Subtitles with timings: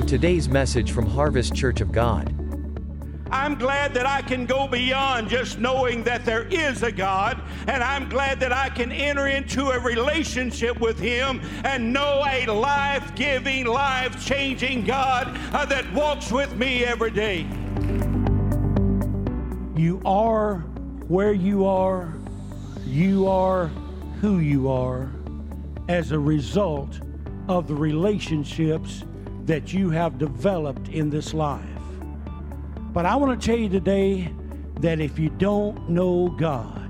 [0.00, 2.34] on today's message from Harvest Church of God.
[3.30, 7.82] I'm glad that I can go beyond just knowing that there is a God, and
[7.82, 13.14] I'm glad that I can enter into a relationship with Him and know a life
[13.14, 17.46] giving, life changing God uh, that walks with me every day.
[19.76, 20.58] You are
[21.08, 22.14] where you are,
[22.86, 23.66] you are
[24.22, 25.10] who you are
[25.88, 27.00] as a result
[27.48, 29.04] of the relationships
[29.50, 31.64] that you have developed in this life.
[32.92, 34.32] But I want to tell you today
[34.78, 36.88] that if you don't know God,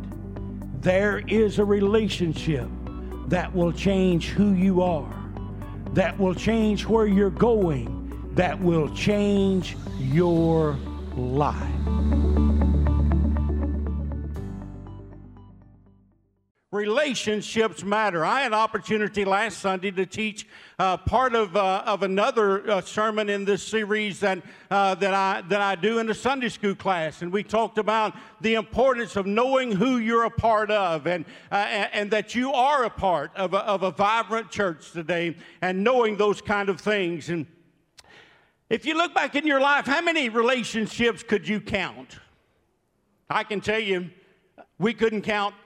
[0.82, 2.68] there is a relationship
[3.28, 5.10] that will change who you are,
[5.94, 10.76] that will change where you're going, that will change your
[11.16, 12.19] life.
[16.72, 18.24] Relationships matter.
[18.24, 20.46] I had opportunity last Sunday to teach
[20.78, 25.42] uh, part of, uh, of another uh, sermon in this series that, uh, that, I,
[25.48, 27.22] that I do in the Sunday school class.
[27.22, 31.56] And we talked about the importance of knowing who you're a part of and, uh,
[31.56, 35.82] and, and, that you are a part of a, of a vibrant church today and
[35.82, 37.30] knowing those kind of things.
[37.30, 37.46] And
[38.68, 42.20] if you look back in your life, how many relationships could you count?
[43.28, 44.08] I can tell you,
[44.78, 45.56] we couldn't count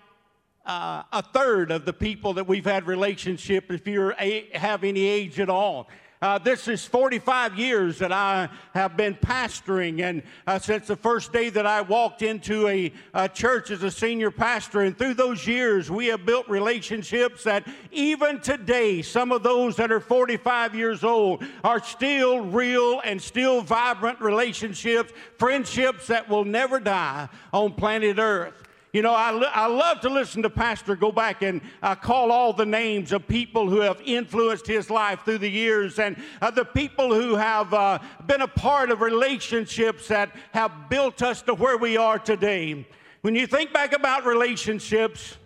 [0.66, 4.12] uh, a third of the people that we've had relationship if you
[4.54, 5.88] have any age at all.
[6.24, 11.34] Uh, this is 45 years that I have been pastoring, and uh, since the first
[11.34, 15.46] day that I walked into a, a, church as a senior pastor, and through those
[15.46, 21.04] years, we have built relationships that even today, some of those that are 45 years
[21.04, 28.18] old are still real and still vibrant relationships, friendships that will never die on planet
[28.18, 28.63] Earth.
[28.94, 32.52] You know, I, I love to listen to Pastor go back and uh, call all
[32.52, 36.64] the names of people who have influenced his life through the years and uh, the
[36.64, 41.76] people who have uh, been a part of relationships that have built us to where
[41.76, 42.86] we are today.
[43.22, 45.38] When you think back about relationships,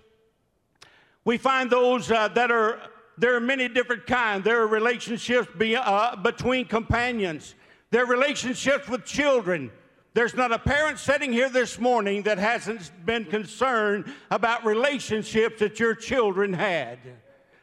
[1.24, 2.82] we find those uh, that are,
[3.16, 4.44] there are many different kinds.
[4.44, 7.54] There are relationships be, uh, between companions,
[7.90, 9.70] there are relationships with children.
[10.18, 15.78] There's not a parent sitting here this morning that hasn't been concerned about relationships that
[15.78, 16.98] your children had.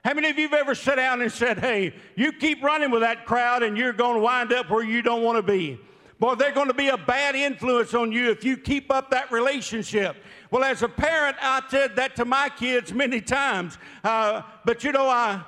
[0.06, 3.02] How many of you have ever sat down and said, Hey, you keep running with
[3.02, 5.78] that crowd and you're going to wind up where you don't want to be?
[6.18, 9.34] Boy, they're going to be a bad influence on you if you keep up that
[9.34, 10.16] relationship.
[10.50, 13.78] Well, as a parent, I said that to my kids many times.
[14.02, 15.44] Uh, but you know, I,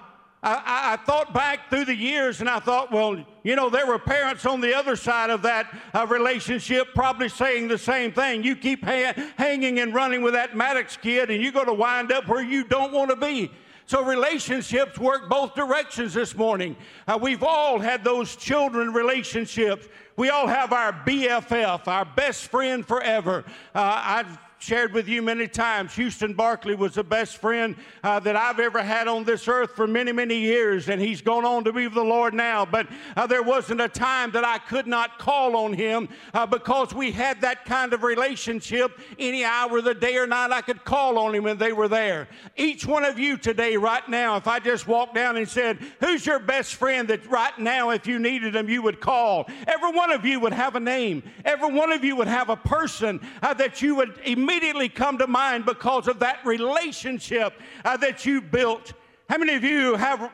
[0.48, 4.00] I, I, thought back through the years and I thought, well, you know, there were
[4.00, 8.44] parents on the other side of that uh, relationship probably saying the same thing.
[8.46, 12.14] You keep ha- hanging and running with that Maddox kid and you're going to wind
[12.14, 13.52] up where you don't want to be.
[13.88, 16.78] So relationships work both directions this morning.
[17.08, 19.88] Uh, we've all had those children relationships.
[20.16, 23.44] We all have our BFF, our best friend forever.
[23.76, 28.36] Uh, I've shared with you many times, Houston Barkley was the best friend uh, that
[28.36, 31.72] I've ever had on this earth for many, many years, and he's gone on to
[31.72, 32.66] be with the Lord now.
[32.66, 36.94] But uh, there wasn't a time that I could not call on him uh, because
[36.94, 39.00] we had that kind of relationship.
[39.20, 41.88] Any hour of the day or night, I could call on him, and they were
[41.88, 42.28] there.
[42.56, 46.26] Each one of you today, right now, if I just walked down and said, Who's
[46.26, 49.48] your best friend that right now, if you needed him, you would call?
[49.68, 52.56] Every one of you would have a name, every one of you would have a
[52.56, 57.54] person uh, that you would immediately immediately come to mind because of that relationship
[57.84, 58.94] uh, that you built.
[59.30, 60.32] How many of you have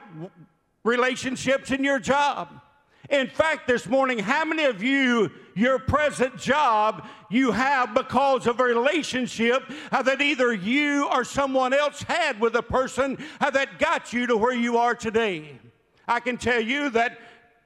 [0.84, 2.62] relationships in your job?
[3.10, 8.60] In fact, this morning, how many of you, your present job, you have because of
[8.60, 13.80] a relationship uh, that either you or someone else had with a person uh, that
[13.80, 15.60] got you to where you are today?
[16.08, 17.20] I can tell you that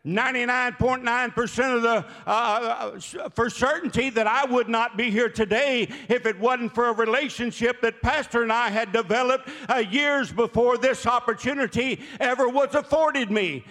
[0.07, 6.25] 99.9% of the, uh, uh, for certainty that I would not be here today if
[6.25, 11.06] it wasn't for a relationship that Pastor and I had developed uh, years before this
[11.06, 13.66] opportunity ever was afforded me.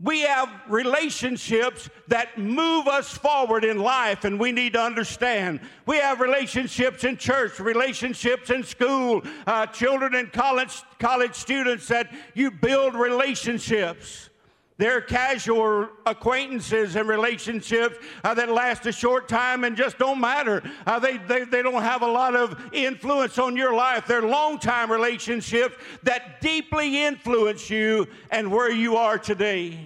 [0.00, 5.60] We have relationships that move us forward in life, and we need to understand.
[5.86, 12.12] We have relationships in church, relationships in school, uh, children and college, college students that
[12.34, 14.30] you build relationships.
[14.76, 20.62] They're casual acquaintances and relationships uh, that last a short time and just don't matter.
[20.84, 24.06] Uh, they, they, they don't have a lot of influence on your life.
[24.08, 29.78] They're long time relationships that deeply influence you and where you are today.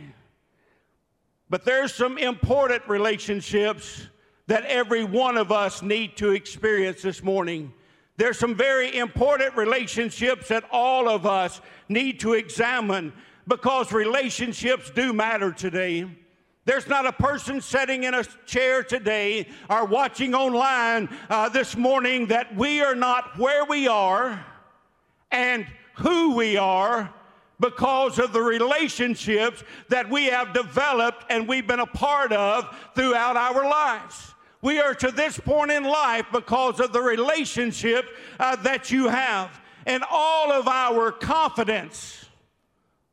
[1.50, 4.06] But there's some important relationships
[4.46, 7.74] that every one of us need to experience this morning.
[8.16, 11.60] There's some very important relationships that all of us
[11.90, 13.12] need to examine
[13.48, 16.06] because relationships do matter today.
[16.66, 22.26] There's not a person sitting in a chair today or watching online uh, this morning
[22.26, 24.44] that we are not where we are
[25.30, 27.12] and who we are
[27.58, 33.36] because of the relationships that we have developed and we've been a part of throughout
[33.36, 34.34] our lives.
[34.60, 38.04] We are to this point in life because of the relationship
[38.38, 39.58] uh, that you have.
[39.86, 42.27] And all of our confidence,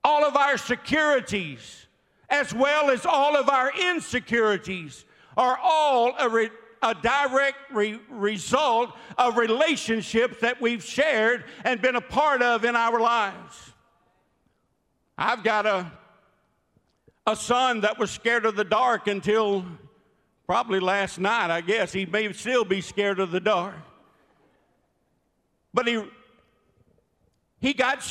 [0.06, 1.88] all of our securities,
[2.30, 5.04] as well as all of our insecurities,
[5.36, 6.52] are all a, re-
[6.84, 12.76] a direct re- result of relationships that we've shared and been a part of in
[12.76, 13.74] our lives.
[15.18, 15.92] I've got a,
[17.26, 19.66] a son that was scared of the dark until
[20.46, 21.92] probably last night, I guess.
[21.92, 23.74] He may still be scared of the dark.
[25.74, 26.04] But he,
[27.60, 28.04] he got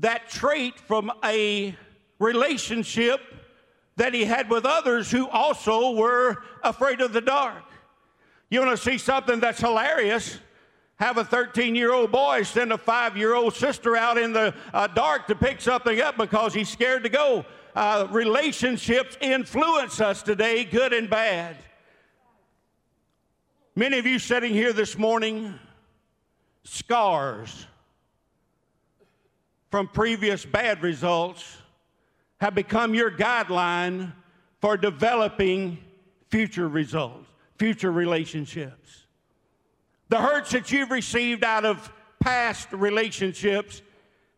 [0.00, 1.74] that trait from a
[2.18, 3.20] relationship
[3.96, 7.64] that he had with others who also were afraid of the dark.
[8.48, 10.38] You want to see something that's hilarious?
[10.96, 14.54] Have a 13 year old boy send a five year old sister out in the
[14.74, 17.44] uh, dark to pick something up because he's scared to go.
[17.74, 21.56] Uh, relationships influence us today, good and bad.
[23.76, 25.58] Many of you sitting here this morning,
[26.64, 27.66] scars
[29.70, 31.58] from previous bad results
[32.40, 34.12] have become your guideline
[34.60, 35.78] for developing
[36.28, 37.28] future results,
[37.58, 39.06] future relationships.
[40.08, 43.82] The hurts that you've received out of past relationships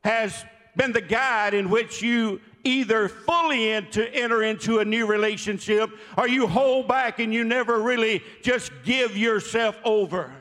[0.05, 0.44] has
[0.76, 6.29] been the guide in which you either fully into, enter into a new relationship or
[6.29, 10.32] you hold back and you never really just give yourself over.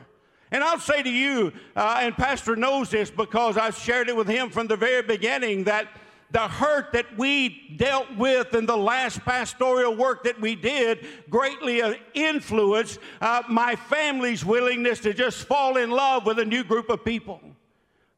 [0.52, 4.28] And I'll say to you, uh, and Pastor knows this because I've shared it with
[4.28, 5.88] him from the very beginning, that
[6.30, 11.80] the hurt that we dealt with in the last pastoral work that we did greatly
[11.80, 16.90] uh, influenced uh, my family's willingness to just fall in love with a new group
[16.90, 17.40] of people.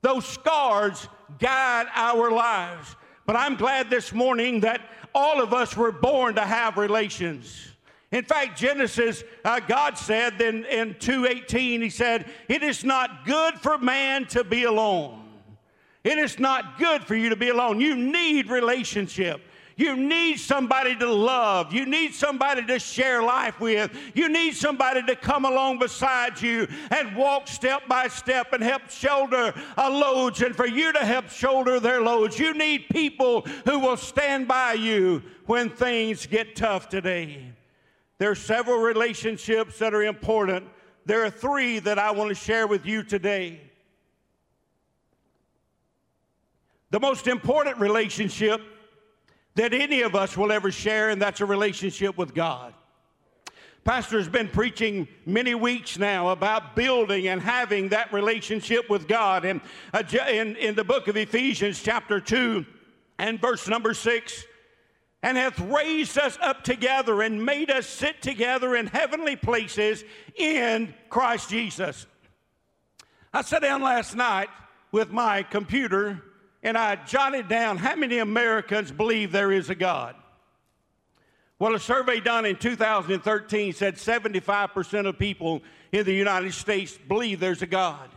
[0.02, 1.08] Those scars
[1.38, 2.96] guide our lives.
[3.26, 4.80] But I'm glad this morning that
[5.14, 7.73] all of us were born to have relations.
[8.14, 13.54] In fact, Genesis, uh, God said in, in 2.18, he said, it is not good
[13.54, 15.20] for man to be alone.
[16.04, 17.80] It is not good for you to be alone.
[17.80, 19.40] You need relationship.
[19.76, 21.72] You need somebody to love.
[21.72, 23.90] You need somebody to share life with.
[24.14, 28.90] You need somebody to come along beside you and walk step by step and help
[28.90, 32.38] shoulder a loads and for you to help shoulder their loads.
[32.38, 37.54] You need people who will stand by you when things get tough today.
[38.18, 40.66] There are several relationships that are important.
[41.06, 43.60] There are three that I want to share with you today.
[46.94, 48.60] the most important relationship
[49.56, 52.72] that any of us will ever share, and that's a relationship with God.
[53.82, 59.44] Pastor has been preaching many weeks now about building and having that relationship with God.
[59.44, 59.60] And
[59.92, 62.64] uh, in, in the book of Ephesians, chapter 2,
[63.18, 64.44] and verse number 6,
[65.24, 70.04] and hath raised us up together and made us sit together in heavenly places
[70.34, 72.06] in Christ Jesus.
[73.32, 74.50] I sat down last night
[74.92, 76.20] with my computer
[76.62, 80.14] and I jotted down how many Americans believe there is a God.
[81.58, 87.40] Well, a survey done in 2013 said 75% of people in the United States believe
[87.40, 88.10] there's a God.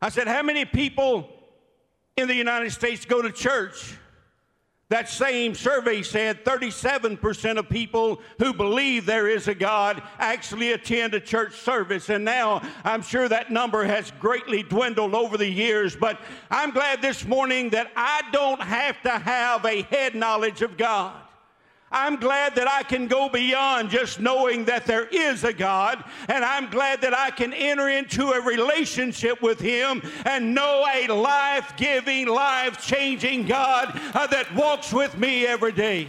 [0.00, 1.28] I said, How many people
[2.16, 3.98] in the United States go to church?
[4.90, 11.14] That same survey said 37% of people who believe there is a God actually attend
[11.14, 12.08] a church service.
[12.10, 15.94] And now I'm sure that number has greatly dwindled over the years.
[15.94, 16.20] But
[16.50, 21.14] I'm glad this morning that I don't have to have a head knowledge of God.
[21.92, 26.44] I'm glad that I can go beyond just knowing that there is a God, and
[26.44, 31.72] I'm glad that I can enter into a relationship with Him and know a life
[31.76, 36.06] giving, life changing God uh, that walks with me every day.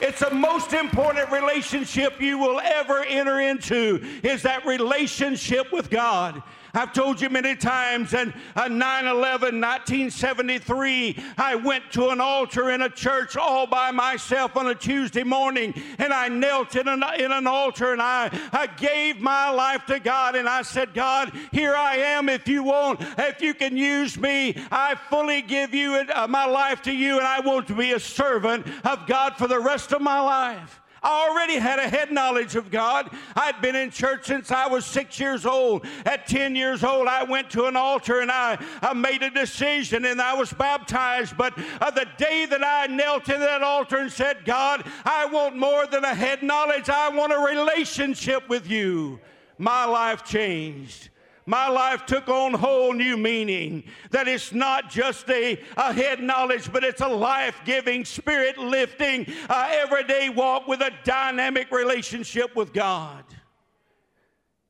[0.00, 6.42] It's the most important relationship you will ever enter into is that relationship with God.
[6.74, 8.72] I've told you many times, and 9
[9.06, 14.74] 11, 1973, I went to an altar in a church all by myself on a
[14.74, 19.50] Tuesday morning, and I knelt in an, in an altar and I, I gave my
[19.50, 22.28] life to God, and I said, God, here I am.
[22.28, 26.82] If you want, if you can use me, I fully give you uh, my life
[26.82, 30.00] to you, and I want to be a servant of God for the rest of
[30.00, 30.81] my life.
[31.02, 33.10] I already had a head knowledge of God.
[33.34, 35.84] I'd been in church since I was six years old.
[36.04, 40.04] At 10 years old, I went to an altar and I, I made a decision
[40.04, 41.36] and I was baptized.
[41.36, 45.56] But uh, the day that I knelt in that altar and said, God, I want
[45.56, 49.18] more than a head knowledge, I want a relationship with you,
[49.58, 51.10] my life changed
[51.46, 53.84] my life took on whole new meaning.
[54.10, 59.26] That it's not just a, a head knowledge, but it's a life giving, spirit lifting,
[59.48, 63.24] uh, everyday walk with a dynamic relationship with God.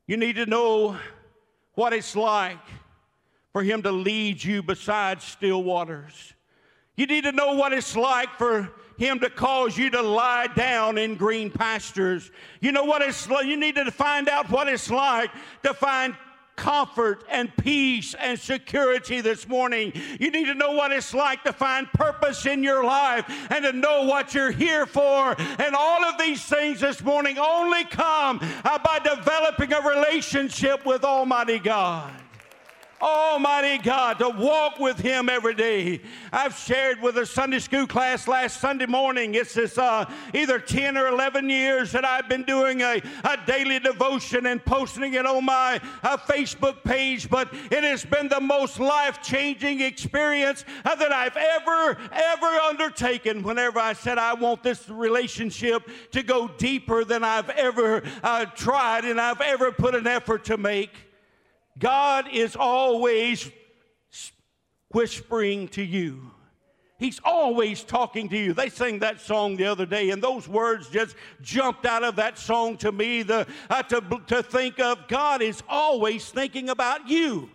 [0.06, 0.96] You need to know
[1.74, 2.58] what it's like
[3.52, 6.34] for Him to lead you beside still waters.
[6.96, 10.98] You need to know what it's like for him to cause you to lie down
[10.98, 12.30] in green pastures.
[12.60, 13.26] You know what it's.
[13.28, 15.30] You need to find out what it's like
[15.62, 16.14] to find
[16.62, 19.92] comfort and peace and security this morning.
[20.20, 23.72] You need to know what it's like to find purpose in your life and to
[23.72, 25.34] know what you're here for.
[25.38, 31.58] And all of these things this morning only come by developing a relationship with Almighty
[31.58, 32.12] God.
[33.02, 36.00] Almighty God, to walk with Him every day.
[36.32, 39.34] I've shared with a Sunday school class last Sunday morning.
[39.34, 43.80] It's this uh, either 10 or 11 years that I've been doing a, a daily
[43.80, 48.78] devotion and posting it on my uh, Facebook page, but it has been the most
[48.78, 54.88] life changing experience uh, that I've ever, ever undertaken whenever I said I want this
[54.88, 60.44] relationship to go deeper than I've ever uh, tried and I've ever put an effort
[60.44, 61.11] to make.
[61.78, 63.50] God is always
[64.92, 66.30] whispering to you.
[66.98, 68.52] He's always talking to you.
[68.52, 72.38] They sang that song the other day, and those words just jumped out of that
[72.38, 77.50] song to me the, uh, to, to think of God is always thinking about you.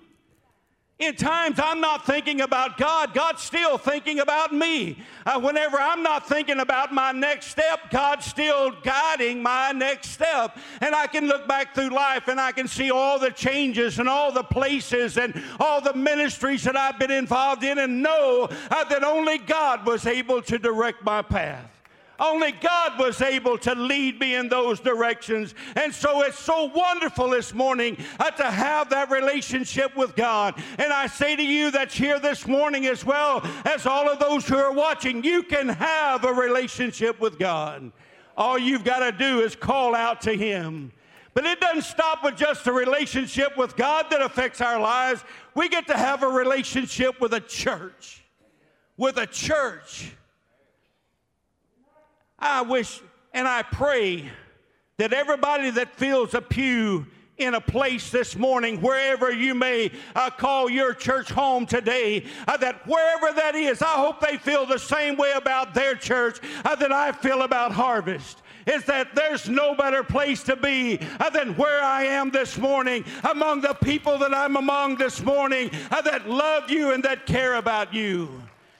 [0.99, 4.97] In times I'm not thinking about God, God's still thinking about me.
[5.27, 10.57] Uh, whenever I'm not thinking about my next step, God's still guiding my next step.
[10.81, 14.09] And I can look back through life and I can see all the changes and
[14.09, 18.83] all the places and all the ministries that I've been involved in and know uh,
[18.85, 21.76] that only God was able to direct my path.
[22.19, 25.53] Only God was able to lead me in those directions.
[25.75, 30.55] And so it's so wonderful this morning uh, to have that relationship with God.
[30.77, 34.47] And I say to you that's here this morning, as well as all of those
[34.47, 37.91] who are watching, you can have a relationship with God.
[38.35, 40.91] All you've got to do is call out to Him.
[41.33, 45.23] But it doesn't stop with just a relationship with God that affects our lives.
[45.53, 48.23] We get to have a relationship with a church.
[48.97, 50.13] With a church.
[52.39, 53.01] I wish
[53.33, 54.29] and I pray
[54.97, 57.05] that everybody that fills a pew
[57.37, 62.57] in a place this morning, wherever you may uh, call your church home today, uh,
[62.57, 66.75] that wherever that is, I hope they feel the same way about their church uh,
[66.75, 68.41] that I feel about Harvest.
[68.65, 73.05] Is that there's no better place to be uh, than where I am this morning,
[73.23, 77.55] among the people that I'm among this morning uh, that love you and that care
[77.55, 78.29] about you.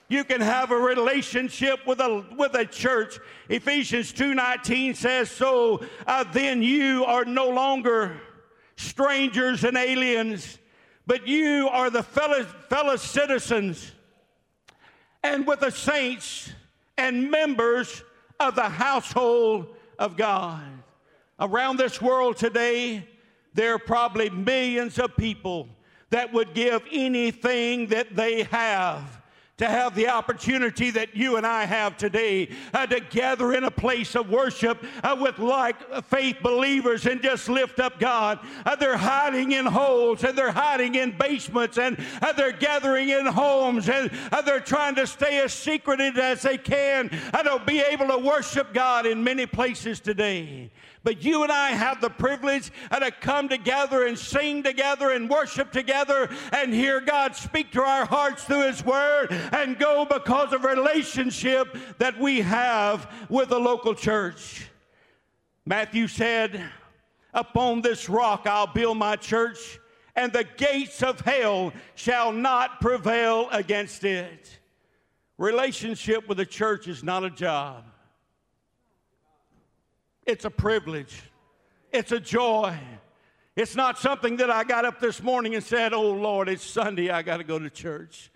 [0.09, 3.19] You can have a relationship with a, with a church.
[3.49, 8.21] Ephesians 2.19 says, so uh, then you are no longer
[8.77, 10.59] strangers and aliens,
[11.05, 13.91] but you are the fellow, fellow citizens
[15.23, 16.53] and with the saints
[16.97, 18.03] and members
[18.39, 20.63] of the household of God.
[21.39, 23.05] Around this world today,
[23.53, 25.67] there are probably millions of people
[26.11, 29.16] that would give anything that they have
[29.57, 33.71] to have the opportunity that you and I have today uh, to gather in a
[33.71, 38.39] place of worship uh, with like faith believers and just lift up God.
[38.65, 43.25] Uh, they're hiding in holes and they're hiding in basements and uh, they're gathering in
[43.25, 47.79] homes and uh, they're trying to stay as secreted as they can and they'll be
[47.79, 50.69] able to worship God in many places today.
[51.07, 55.29] But you and I have the privilege uh, to come together and sing together and
[55.29, 60.51] worship together and hear God speak to our hearts through His Word and go because
[60.51, 64.67] of relationship that we have with the local church.
[65.65, 66.61] Matthew said,
[67.33, 69.79] Upon this rock I'll build my church,
[70.13, 74.59] and the gates of hell shall not prevail against it.
[75.37, 77.85] Relationship with the church is not a job.
[80.27, 81.24] It's a privilege.
[81.93, 82.77] It's a joy.
[83.55, 87.10] It's not something that I got up this morning and said, Oh Lord, it's Sunday,
[87.10, 88.29] I got to go to church.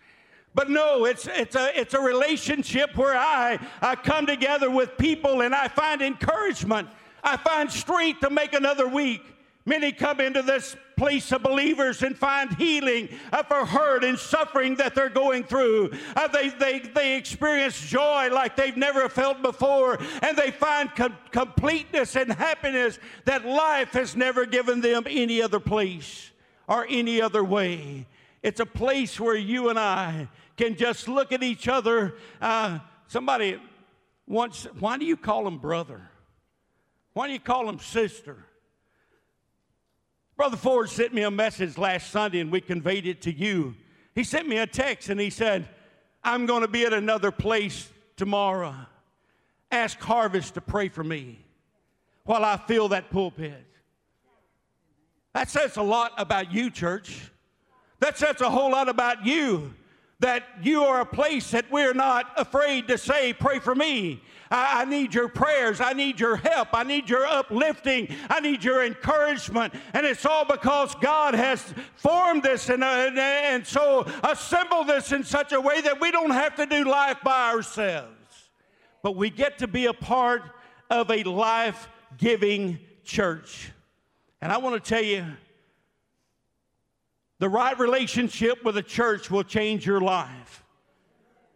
[0.55, 5.41] But no, it's, it's, a, it's a relationship where I, I come together with people
[5.41, 6.87] and I find encouragement.
[7.23, 9.21] I find strength to make another week.
[9.65, 14.75] Many come into this place of believers and find healing uh, for hurt and suffering
[14.75, 15.91] that they're going through.
[16.15, 21.17] Uh, they, they, they experience joy like they've never felt before, and they find com-
[21.31, 26.31] completeness and happiness that life has never given them any other place
[26.67, 28.07] or any other way.
[28.41, 30.27] It's a place where you and I
[30.57, 32.15] can just look at each other.
[32.39, 33.59] Uh, somebody
[34.27, 36.01] once, why do you call him brother?
[37.13, 38.45] Why do you call him sister?
[40.41, 43.75] Brother Ford sent me a message last Sunday and we conveyed it to you.
[44.15, 45.69] He sent me a text and he said,
[46.23, 48.73] I'm going to be at another place tomorrow.
[49.69, 51.37] Ask Harvest to pray for me
[52.23, 53.63] while I fill that pulpit.
[55.35, 57.29] That says a lot about you, church.
[57.99, 59.75] That says a whole lot about you
[60.21, 64.23] that you are a place that we're not afraid to say, Pray for me.
[64.51, 65.79] I, I, need your prayers.
[65.79, 66.69] I need your help.
[66.73, 68.13] I need your uplifting.
[68.29, 69.73] I need your encouragement.
[69.93, 75.13] And it's all because God has formed this and, uh, and, and so assembled this
[75.13, 78.49] in such a way that we don't have to do life by ourselves,
[79.01, 80.43] but we get to be a part
[80.89, 83.71] of a life giving church.
[84.41, 85.25] And I want to tell you,
[87.39, 90.63] the right relationship with the church will change your life.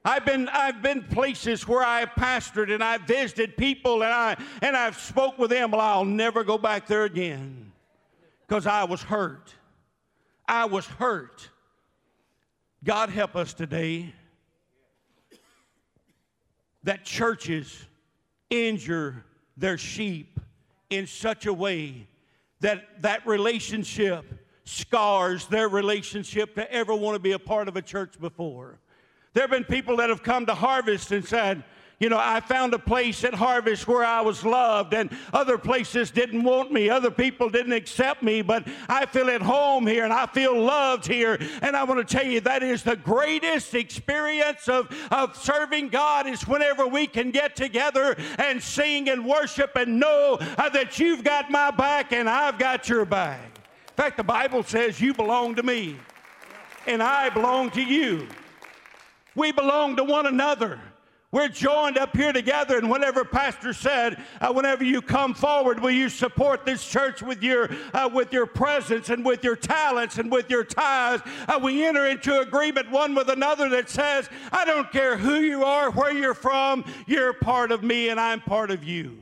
[0.08, 4.78] I've been, I've been places where I've pastored and I've visited people and, I, and
[4.78, 5.72] I've spoke with them.
[5.72, 7.72] Well, I'll never go back there again
[8.48, 9.56] because I was hurt.
[10.48, 11.50] I was hurt.
[12.84, 14.14] God help us today
[16.84, 17.88] that churches
[18.52, 19.26] injure
[19.58, 20.40] their sheep
[20.92, 22.08] in such a way
[22.60, 24.24] that that relationship
[24.66, 28.78] scars their relationship to ever want to be a part of a church before.
[29.36, 31.62] There have been people that have come to Harvest and said,
[32.00, 36.10] you know, I found a place at Harvest where I was loved, and other places
[36.10, 36.90] didn't want me.
[36.90, 41.06] Other people didn't accept me, but I feel at home here and I feel loved
[41.06, 41.38] here.
[41.62, 46.28] And I want to tell you that is the greatest experience of, of serving God
[46.28, 51.26] is whenever we can get together and sing and worship and know uh, that you've
[51.26, 53.42] got my back and I've got your back.
[53.90, 55.98] In fact, the Bible says you belong to me
[56.88, 58.30] and I belong to you.
[59.36, 60.80] We belong to one another.
[61.32, 65.92] We're joined up here together, and whenever Pastor said, uh, whenever you come forward, will
[65.92, 70.32] you support this church with your uh, with your presence and with your talents and
[70.32, 71.24] with your tithes?
[71.46, 75.66] Uh, we enter into agreement one with another that says, I don't care who you
[75.66, 79.22] are, where you're from, you're part of me, and I'm part of you.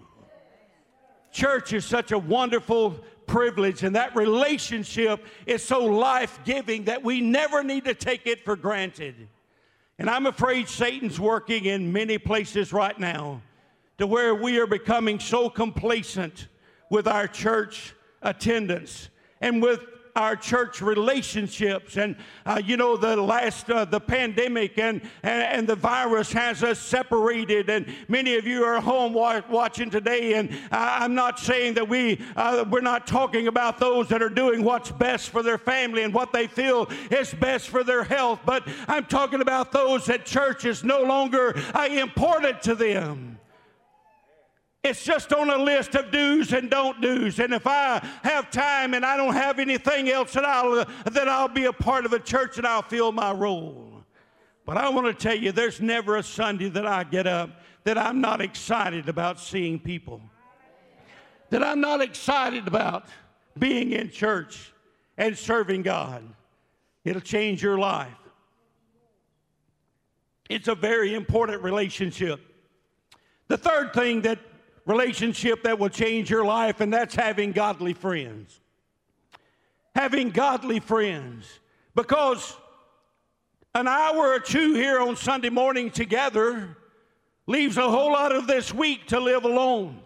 [1.32, 2.92] Church is such a wonderful
[3.26, 8.46] privilege, and that relationship is so life giving that we never need to take it
[8.46, 9.30] for granted.
[10.04, 13.42] And I'm afraid Satan's working in many places right now
[13.98, 16.50] to where we are becoming so complacent
[16.90, 19.08] with our church attendance
[19.40, 19.80] and with
[20.16, 21.98] our church relationships.
[21.98, 26.62] And, uh, you know, the last, uh, the pandemic and, and, and, the virus has
[26.62, 27.70] us separated.
[27.70, 30.34] And many of you are home wa- watching today.
[30.34, 34.64] And I'm not saying that we, uh, we're not talking about those that are doing
[34.64, 38.42] what's best for their family and what they feel is best for their health.
[38.46, 43.40] But I'm talking about those that church is no longer uh, important to them.
[44.84, 47.40] It's just on a list of do's and don't do's.
[47.40, 51.48] And if I have time and I don't have anything else, then I'll, then I'll
[51.48, 54.04] be a part of a church and I'll fill my role.
[54.66, 57.50] But I want to tell you, there's never a Sunday that I get up
[57.86, 60.22] that I'm not excited about seeing people,
[61.50, 63.08] that I'm not excited about
[63.58, 64.74] being in church
[65.18, 66.24] and serving God.
[67.06, 68.12] It'll change your life.
[70.50, 72.42] It's a very important relationship.
[73.48, 74.40] The third thing that
[74.86, 78.60] relationship that will change your life, and that's having godly friends.
[79.96, 81.60] Having godly friends.
[81.96, 82.56] Because
[83.76, 86.78] an hour or two here on Sunday morning together
[87.48, 90.00] leaves a whole lot of this week to live alone.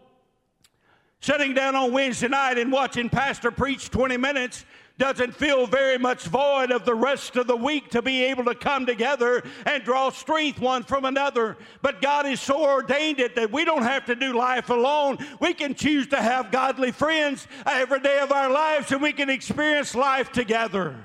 [1.19, 4.65] Sitting down on Wednesday night and watching Pastor preach 20 minutes
[4.97, 8.55] doesn't feel very much void of the rest of the week to be able to
[8.55, 11.55] come together and draw strength one from another.
[11.81, 15.19] But God has so ordained it that we don't have to do life alone.
[15.39, 19.29] We can choose to have godly friends every day of our lives and we can
[19.29, 20.95] experience life together.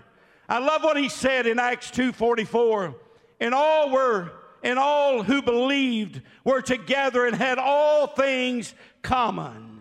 [0.49, 2.95] I love what he said in Acts 2:44.
[3.41, 9.72] And all were and all who believed were together and had all things common.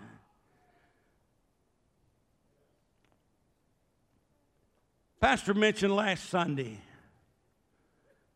[5.22, 6.80] Pastor mentioned last Sunday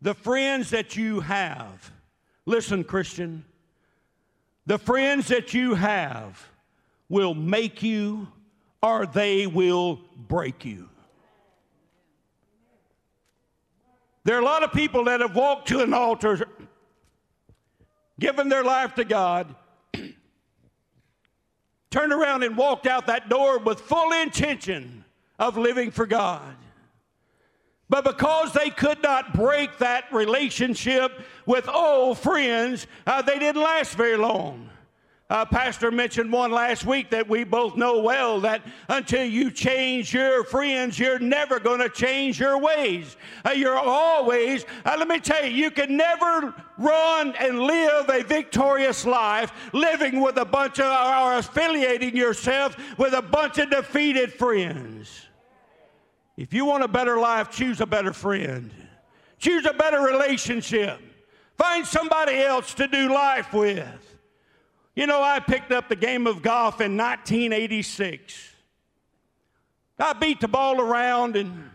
[0.01, 1.91] the friends that you have.
[2.45, 3.43] Listen, Christian,
[4.67, 6.47] the friends that you have
[7.09, 8.27] will make you
[8.83, 10.87] or they will break you.
[14.23, 16.47] There are a lot of people that have walked to an altar,
[18.19, 19.55] given their life to God,
[21.89, 25.03] turned around and walked out that door with full intention
[25.39, 26.55] of living for God.
[27.89, 31.11] But because they could not break that relationship
[31.45, 34.69] with old friends, uh, they didn't last very long.
[35.27, 40.13] Uh, Pastor mentioned one last week that we both know well that until you change
[40.13, 43.17] your friends, you're never going to change your ways.
[43.43, 48.21] Uh, you're always, uh, let me tell you, you can never run and live a
[48.21, 54.31] victorious life living with a bunch of, or affiliating yourself with a bunch of defeated
[54.31, 55.24] friends.
[56.37, 58.71] If you want a better life, choose a better friend,
[59.39, 60.99] choose a better relationship,
[61.57, 64.17] find somebody else to do life with.
[64.95, 68.51] You know, I picked up the game of golf in 1986.
[69.97, 71.69] I beat the ball around and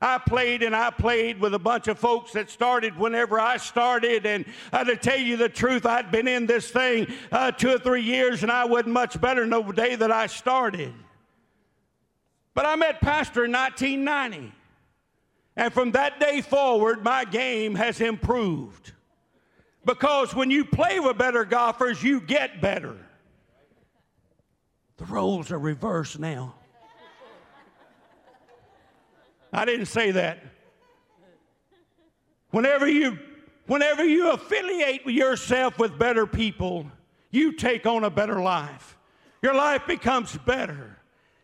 [0.00, 4.24] I played and I played with a bunch of folks that started whenever I started.
[4.24, 7.78] And uh, to tell you the truth, I'd been in this thing uh, two or
[7.78, 10.94] three years and I wasn't much better than the day that I started.
[12.54, 14.52] But I met Pastor in 1990.
[15.56, 18.92] And from that day forward, my game has improved.
[19.84, 22.96] Because when you play with better golfers, you get better.
[24.98, 26.54] The roles are reversed now.
[29.52, 30.44] I didn't say that.
[32.50, 33.18] Whenever you
[33.66, 36.86] whenever you affiliate yourself with better people,
[37.30, 38.96] you take on a better life.
[39.42, 40.99] Your life becomes better.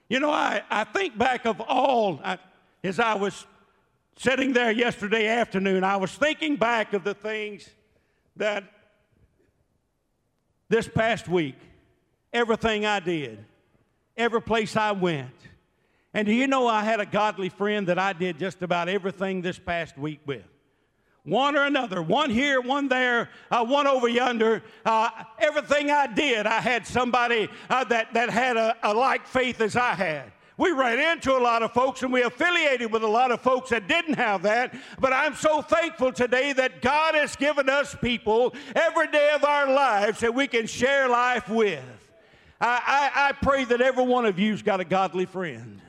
[0.09, 2.39] You know, I, I think back of all, I,
[2.85, 3.47] as I was
[4.17, 7.69] sitting there yesterday afternoon, I was thinking back of the things
[8.37, 8.65] that
[10.69, 11.57] this past week,
[12.33, 13.45] everything I did,
[14.17, 15.35] every place I went,
[16.15, 19.43] and do you know I had a godly friend that I did just about everything
[19.43, 20.45] this past week with?
[21.27, 24.63] One or another, one here, one there, uh, one over yonder.
[24.85, 29.61] Uh, everything I did, I had somebody uh, that, that had a, a like faith
[29.61, 30.33] as I had.
[30.57, 33.71] We ran into a lot of folks and we affiliated with a lot of folks
[33.71, 34.75] that didn't have that.
[34.99, 39.71] But I'm so thankful today that God has given us people every day of our
[39.71, 41.85] lives that we can share life with.
[42.61, 45.83] I, I, I pray that every one of you's got a godly friend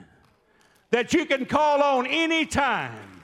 [0.89, 3.16] that you can call on anytime,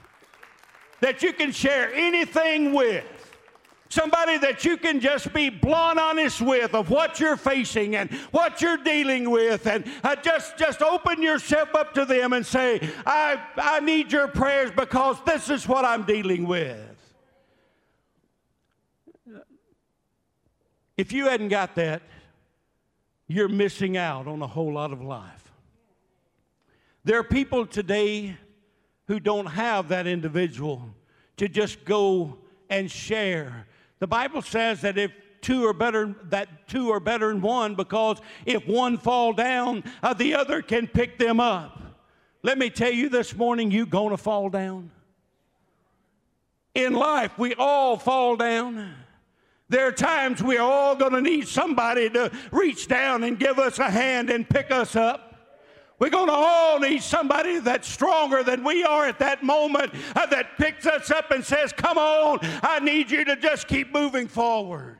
[1.04, 3.04] that you can share anything with.
[3.90, 8.62] Somebody that you can just be blunt honest with of what you're facing and what
[8.62, 13.38] you're dealing with, and uh, just just open yourself up to them and say, I,
[13.56, 16.80] I need your prayers because this is what I'm dealing with.
[20.96, 22.00] If you hadn't got that,
[23.28, 25.52] you're missing out on a whole lot of life.
[27.04, 28.38] There are people today
[29.06, 30.82] who don't have that individual
[31.36, 32.38] to just go
[32.70, 33.66] and share.
[33.98, 38.18] The Bible says that if two are better that two are better than one because
[38.46, 41.82] if one fall down uh, the other can pick them up.
[42.42, 44.90] Let me tell you this morning you gonna fall down.
[46.74, 48.94] In life we all fall down.
[49.68, 53.58] There are times we are all going to need somebody to reach down and give
[53.58, 55.33] us a hand and pick us up
[55.98, 60.26] we're going to all need somebody that's stronger than we are at that moment uh,
[60.26, 64.26] that picks us up and says, Come on, I need you to just keep moving
[64.26, 64.98] forward.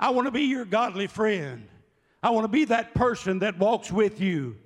[0.00, 1.68] I want to be your godly friend.
[2.22, 4.56] I want to be that person that walks with you.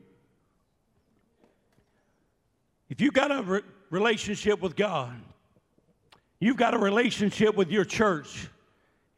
[2.88, 5.20] If you've got a re- relationship with God,
[6.38, 8.48] you've got a relationship with your church,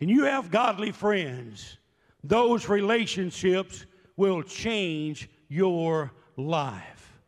[0.00, 1.76] and you have godly friends,
[2.24, 3.84] those relationships
[4.16, 7.18] will change your life.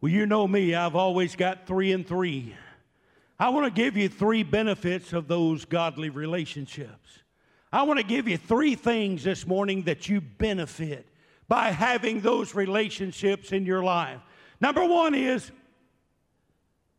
[0.00, 2.54] Well, you know me, I've always got three and three.
[3.38, 7.22] I want to give you three benefits of those godly relationships.
[7.72, 11.06] I want to give you three things this morning that you benefit
[11.48, 14.20] by having those relationships in your life.
[14.60, 15.50] Number one is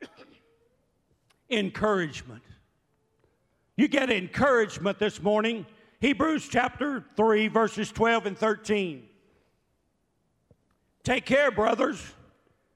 [1.50, 2.44] encouragement.
[3.78, 5.66] You get encouragement this morning.
[6.00, 9.08] Hebrews chapter 3, verses 12 and 13.
[11.04, 12.02] Take care, brothers,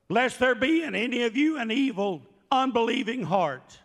[0.10, 3.80] lest there be in any of you an evil, unbelieving heart,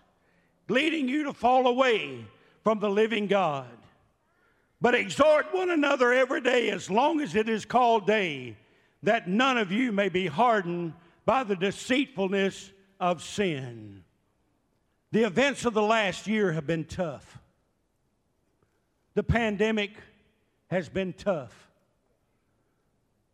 [0.69, 2.25] leading you to fall away
[2.63, 3.67] from the living God.
[4.81, 8.57] But exhort one another every day, as long as it is called day,
[9.03, 10.95] that none of you may be hardened
[11.27, 14.05] by the deceitfulness of sin.
[15.13, 17.39] The events of the last year have been tough.
[19.15, 19.93] The pandemic
[20.69, 21.70] has been tough.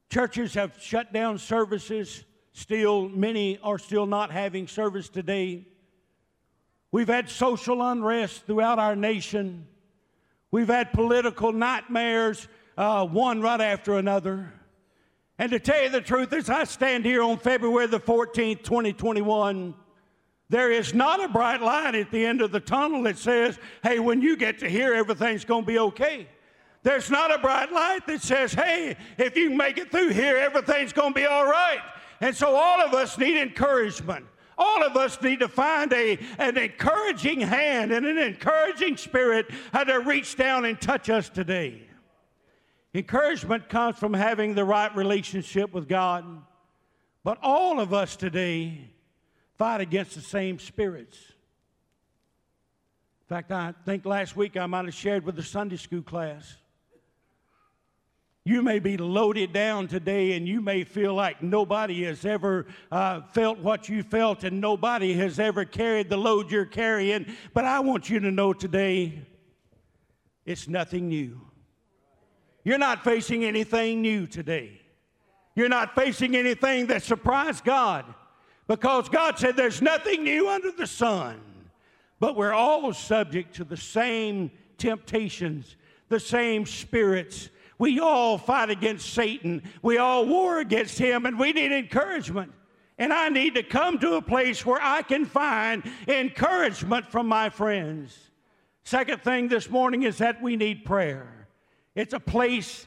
[0.08, 2.24] Churches have shut down services.
[2.52, 5.66] Still, many are still not having service today.
[6.92, 9.66] We've had social unrest throughout our nation.
[10.50, 14.52] We've had political nightmares, uh, one right after another.
[15.38, 19.74] And to tell you the truth, as I stand here on February the 14th, 2021,
[20.48, 23.98] there is not a bright light at the end of the tunnel that says, hey,
[23.98, 26.28] when you get to here, everything's going to be okay.
[26.86, 30.92] There's not a bright light that says, hey, if you make it through here, everything's
[30.92, 31.80] going to be all right.
[32.20, 34.24] And so all of us need encouragement.
[34.56, 39.82] All of us need to find a, an encouraging hand and an encouraging spirit how
[39.82, 41.82] to reach down and touch us today.
[42.94, 46.24] Encouragement comes from having the right relationship with God.
[47.24, 48.92] But all of us today
[49.58, 51.18] fight against the same spirits.
[53.28, 56.58] In fact, I think last week I might have shared with the Sunday school class.
[58.46, 63.22] You may be loaded down today and you may feel like nobody has ever uh,
[63.32, 67.26] felt what you felt and nobody has ever carried the load you're carrying.
[67.52, 69.20] But I want you to know today
[70.44, 71.40] it's nothing new.
[72.62, 74.80] You're not facing anything new today.
[75.56, 78.04] You're not facing anything that surprised God
[78.68, 81.40] because God said there's nothing new under the sun.
[82.20, 85.74] But we're all subject to the same temptations,
[86.08, 87.48] the same spirits.
[87.78, 89.62] We all fight against Satan.
[89.82, 92.52] We all war against him, and we need encouragement.
[92.98, 97.50] And I need to come to a place where I can find encouragement from my
[97.50, 98.30] friends.
[98.84, 101.48] Second thing this morning is that we need prayer.
[101.94, 102.86] It's a place,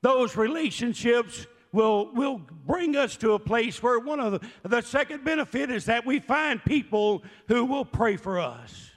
[0.00, 5.24] those relationships will, will bring us to a place where one of the, the second
[5.24, 8.89] benefit is that we find people who will pray for us.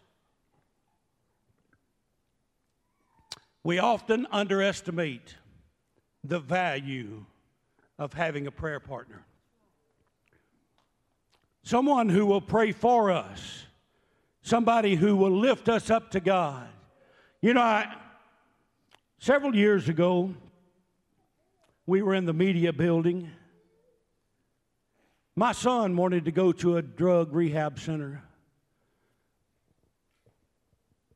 [3.64, 5.36] We often underestimate
[6.24, 7.26] the value
[7.98, 9.26] of having a prayer partner.
[11.64, 13.66] Someone who will pray for us,
[14.42, 16.68] somebody who will lift us up to God.
[17.42, 17.94] You know, I,
[19.24, 20.36] Several years ago,
[21.86, 23.32] we were in the media building.
[25.34, 28.22] My son wanted to go to a drug rehab center.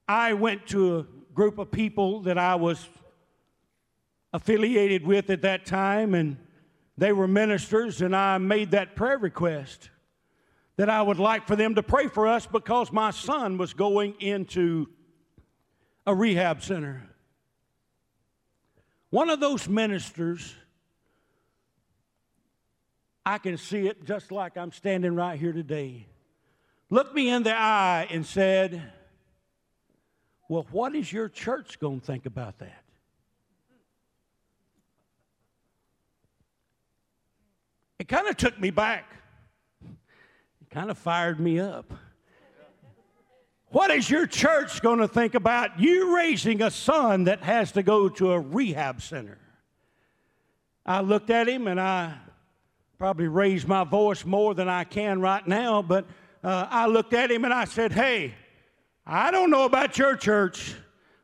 [0.07, 1.05] I went to a
[1.37, 2.83] group of people that I was
[4.33, 6.35] affiliated with at that time, and
[6.97, 9.91] they were ministers, and I made that prayer request
[10.77, 14.15] that I would like for them to pray for us because my son was going
[14.19, 14.87] into
[16.07, 17.07] a rehab center.
[19.11, 20.55] One of those ministers,
[23.23, 26.07] I can see it just like I'm standing right here today,
[26.89, 28.91] looked me in the eye and said,
[30.49, 32.83] Well, what is your church going to think about that?
[37.99, 39.11] It kind of took me back.
[39.81, 41.91] It kind of fired me up.
[43.69, 47.83] What is your church going to think about you raising a son that has to
[47.83, 49.37] go to a rehab center?
[50.85, 52.13] I looked at him and I
[52.97, 56.05] probably raised my voice more than I can right now, but
[56.43, 58.33] uh, I looked at him and I said, Hey,
[59.09, 60.75] I don't know about your church,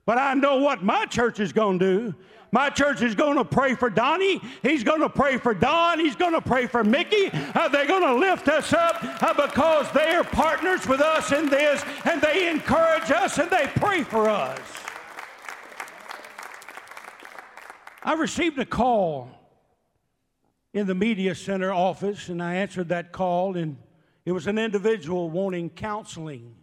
[0.06, 2.16] but I know what my church is going to do.
[2.50, 4.40] My church is going to pray for Donnie.
[4.62, 6.00] He's going to pray for Don.
[6.00, 7.30] He's going to pray for Mickey.
[7.34, 11.50] Uh, they're going to lift us up uh, because they are partners with us in
[11.50, 14.60] this and they encourage us and they pray for us.
[18.02, 19.30] I received a call
[20.74, 23.76] in the media center office and I answered that call and
[24.26, 26.56] it was an individual wanting counseling.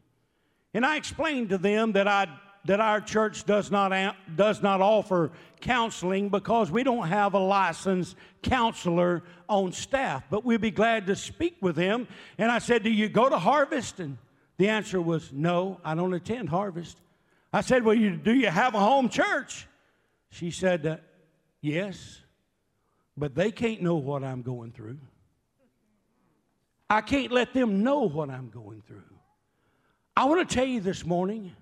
[0.72, 2.30] And I explained to them that I'd
[2.64, 5.30] that our church does not, does not offer
[5.60, 11.16] counseling because we don't have a licensed counselor on staff, but we'd be glad to
[11.16, 12.06] speak with him.
[12.38, 14.00] And I said, Do you go to Harvest?
[14.00, 14.18] And
[14.58, 16.98] the answer was, No, I don't attend Harvest.
[17.52, 19.66] I said, Well, you, do you have a home church?
[20.30, 20.96] She said, uh,
[21.60, 22.20] Yes,
[23.16, 24.98] but they can't know what I'm going through.
[26.88, 29.04] I can't let them know what I'm going through.
[30.16, 31.52] I want to tell you this morning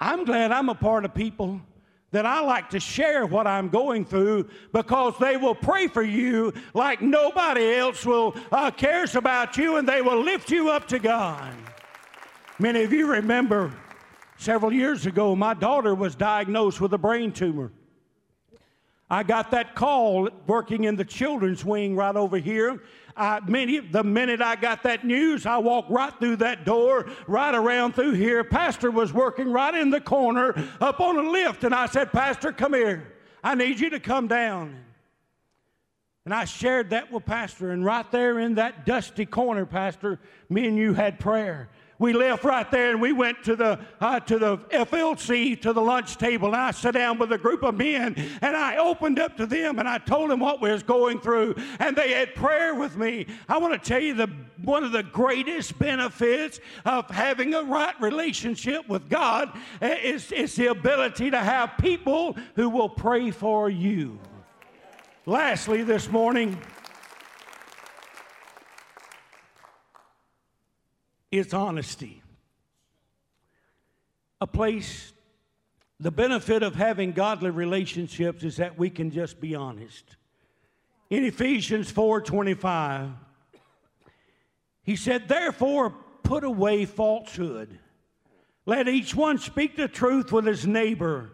[0.00, 1.60] I'm glad I'm a part of people
[2.10, 6.54] that I like to share what I'm going through because they will pray for you
[6.72, 10.98] like nobody else will uh, cares about you and they will lift you up to
[10.98, 11.52] God.
[12.58, 13.74] Many of you remember
[14.38, 17.72] several years ago my daughter was diagnosed with a brain tumor.
[19.10, 22.82] I got that call working in the children's wing right over here.
[23.18, 27.54] I, many, the minute I got that news, I walked right through that door, right
[27.54, 28.44] around through here.
[28.44, 32.52] Pastor was working right in the corner up on a lift, and I said, Pastor,
[32.52, 33.12] come here.
[33.42, 34.76] I need you to come down.
[36.24, 37.72] And I shared that with Pastor.
[37.72, 42.44] And right there in that dusty corner, Pastor, me and you had prayer we left
[42.44, 46.48] right there and we went to the uh, to the FLC to the lunch table
[46.48, 49.78] and I sat down with a group of men and I opened up to them
[49.78, 53.26] and I told them what we was going through and they had prayer with me.
[53.48, 54.30] I want to tell you the
[54.62, 60.66] one of the greatest benefits of having a right relationship with God is, is the
[60.66, 64.18] ability to have people who will pray for you.
[65.26, 66.58] Lastly, this morning,
[71.30, 72.22] is honesty.
[74.40, 75.12] A place,
[76.00, 80.16] the benefit of having godly relationships is that we can just be honest.
[81.10, 83.14] In Ephesians 4:25,
[84.82, 87.78] he said, Therefore, put away falsehood.
[88.64, 91.30] Let each one speak the truth with his neighbor,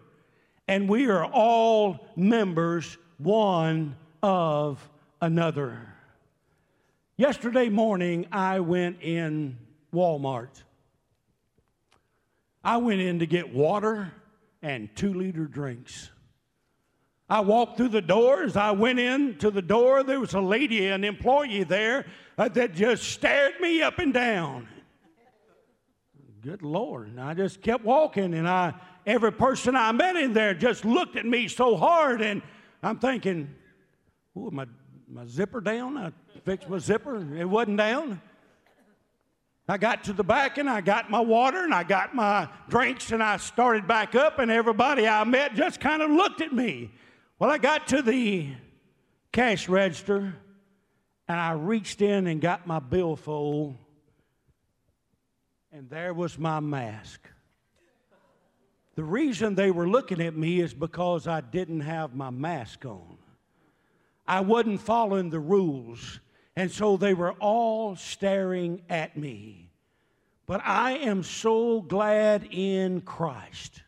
[0.67, 4.89] and we are all members one of
[5.21, 5.95] another.
[7.17, 9.59] Yesterday morning, I went in
[9.95, 10.63] Walmart.
[12.63, 14.13] I went in to get water
[14.63, 16.11] and two liter drinks.
[17.29, 18.57] I walked through the doors.
[18.57, 20.03] I went in to the door.
[20.03, 24.69] There was a lady, an employee there, uh, that just stared me up and down.
[26.43, 27.09] Good Lord.
[27.09, 28.75] And I just kept walking, and I
[29.07, 32.43] every person I met in there just looked at me so hard, and
[32.83, 33.55] I'm thinking,
[34.37, 34.67] oh, my,
[35.09, 35.97] my zipper down?
[35.97, 36.13] I
[36.45, 37.17] fixed my zipper.
[37.37, 38.21] It wasn't down.
[39.66, 43.12] I got to the back and I got my water and I got my drinks
[43.12, 46.90] and I started back up, and everybody I met just kind of looked at me.
[47.38, 48.50] Well, I got to the
[49.33, 50.35] cash register
[51.29, 53.77] and I reached in and got my billfold,
[55.72, 57.27] and there was my mask.
[58.96, 63.16] The reason they were looking at me is because I didn't have my mask on.
[64.27, 66.20] I wasn't following the rules.
[66.57, 69.71] And so they were all staring at me.
[70.47, 73.83] But I am so glad in Christ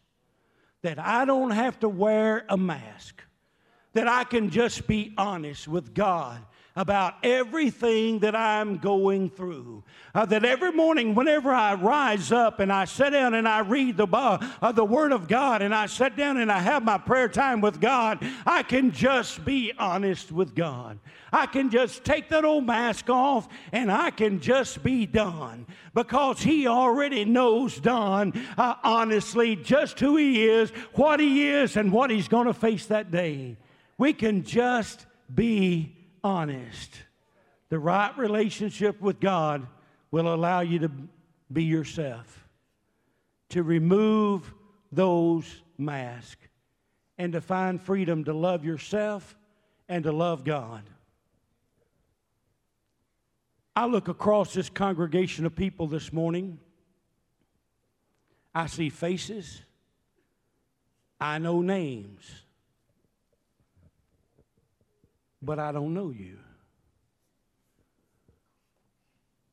[0.83, 3.23] that I don't have to wear a mask,
[3.93, 6.41] that I can just be honest with God
[6.77, 9.83] about everything that I'm going through.
[10.15, 13.97] Uh, that every morning, whenever I rise up and I sit down and I read
[13.97, 17.29] the, uh, the Word of God and I sit down and I have my prayer
[17.29, 20.99] time with God, I can just be honest with God.
[21.33, 26.41] I can just take that old mask off and I can just be done because
[26.41, 32.11] He already knows Don uh, honestly just who He is, what He is, and what
[32.11, 33.57] He's going to face that day.
[33.99, 35.96] We can just be
[36.27, 36.91] honest.
[37.69, 39.67] The right relationship with God
[40.11, 40.91] will allow you to
[41.53, 42.49] be yourself,
[43.51, 44.53] to remove
[44.91, 46.49] those masks,
[47.17, 49.37] and to find freedom to love yourself
[49.89, 50.83] and to love God.
[53.75, 56.59] I look across this congregation of people this morning.
[58.55, 59.63] I see faces.
[61.21, 62.46] I know names
[65.47, 66.39] but I don't know you.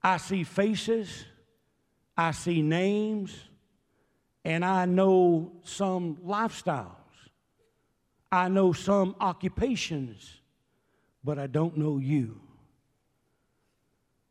[0.01, 1.25] I see faces,
[2.17, 3.33] I see names,
[4.43, 6.89] and I know some lifestyles.
[8.31, 10.41] I know some occupations,
[11.23, 12.41] but I don't know you.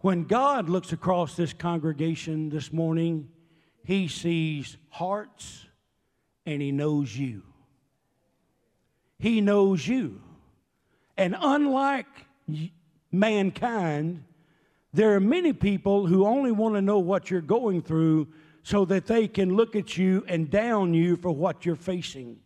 [0.01, 3.29] When God looks across this congregation this morning,
[3.85, 5.65] He sees hearts
[6.45, 7.45] and He knows you.
[9.21, 10.21] He knows you.
[11.17, 12.07] And unlike
[13.11, 14.25] mankind,
[14.93, 18.29] there are many people who only want to know what you're going through
[18.63, 22.39] so that they can look at you and down you for what you're facing.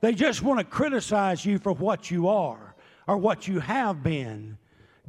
[0.00, 2.74] They just want to criticize you for what you are
[3.06, 4.58] or what you have been.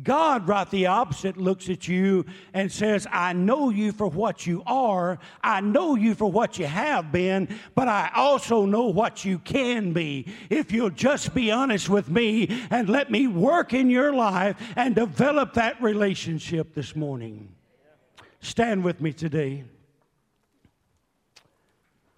[0.01, 4.63] God, right the opposite, looks at you and says, I know you for what you
[4.65, 5.19] are.
[5.43, 9.93] I know you for what you have been, but I also know what you can
[9.93, 10.25] be.
[10.49, 14.95] If you'll just be honest with me and let me work in your life and
[14.95, 17.53] develop that relationship this morning.
[18.39, 19.63] Stand with me today.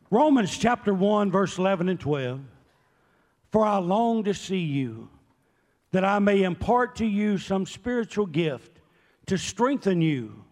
[0.09, 2.39] Romans chapter 1, verse 11 and 12.
[3.51, 5.09] For I long to see you
[5.91, 8.79] that I may impart to you some spiritual gift
[9.27, 10.43] to strengthen you.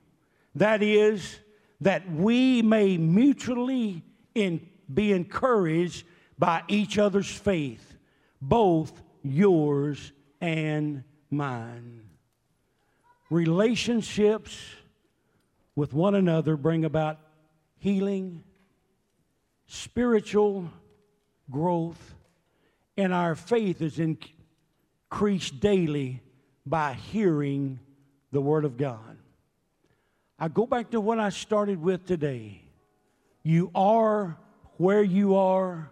[0.55, 1.39] That is,
[1.81, 4.03] that we may mutually
[4.35, 6.05] in, be encouraged
[6.37, 7.97] by each other's faith,
[8.41, 12.09] both yours and mine.
[13.29, 14.57] Relationships
[15.75, 17.19] with one another bring about
[17.79, 18.43] healing,
[19.67, 20.69] spiritual
[21.49, 22.15] growth,
[22.95, 24.17] and our faith is in
[25.13, 26.19] increase daily
[26.65, 27.79] by hearing
[28.31, 29.15] the Word of God.
[30.39, 32.63] I go back to what I started with today.
[33.43, 34.35] You are
[34.77, 35.91] where you are,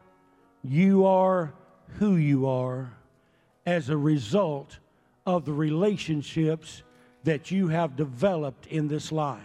[0.63, 1.53] you are
[1.99, 2.93] who you are
[3.67, 4.79] as a result
[5.27, 6.81] of the relationships
[7.23, 9.39] that you have developed in this life.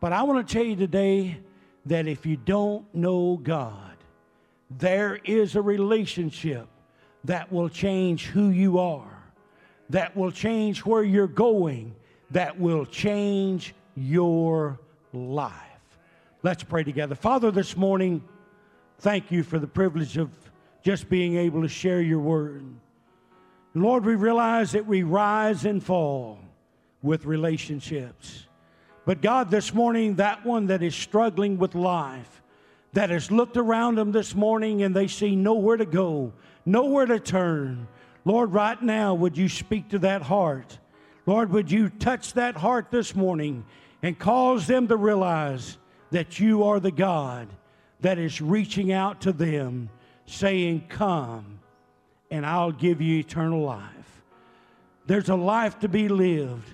[0.00, 1.38] But I want to tell you today
[1.86, 3.96] that if you don't know God,
[4.68, 6.66] there is a relationship
[7.24, 9.22] that will change who you are,
[9.90, 11.94] that will change where you're going,
[12.30, 14.78] that will change your
[15.12, 15.54] life.
[16.42, 17.14] Let's pray together.
[17.14, 18.24] Father, this morning,
[19.00, 20.30] thank you for the privilege of
[20.82, 22.64] just being able to share your word.
[23.74, 26.38] Lord, we realize that we rise and fall
[27.02, 28.46] with relationships.
[29.04, 32.42] But God, this morning, that one that is struggling with life,
[32.92, 36.32] that has looked around them this morning and they see nowhere to go,
[36.70, 37.88] nowhere to turn.
[38.24, 40.78] Lord, right now, would you speak to that heart?
[41.26, 43.64] Lord, would you touch that heart this morning
[44.02, 45.78] and cause them to realize
[46.10, 47.48] that you are the God
[48.00, 49.90] that is reaching out to them,
[50.26, 51.60] saying, Come,
[52.30, 54.22] and I'll give you eternal life.
[55.06, 56.68] There's a life to be lived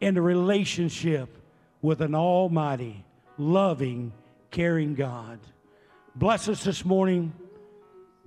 [0.00, 1.38] in a relationship
[1.82, 3.04] with an almighty,
[3.38, 4.12] loving,
[4.50, 5.38] caring God.
[6.14, 7.32] Bless us this morning.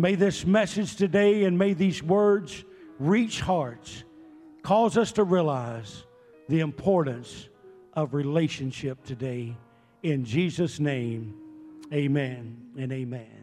[0.02, 2.64] May this message today and may these words
[3.00, 4.06] reach hearts,
[4.64, 6.06] cause us to realize
[6.48, 7.50] the importance
[7.96, 9.58] of relationship today.
[10.02, 11.36] In Jesus' name,
[11.94, 13.39] amen and amen.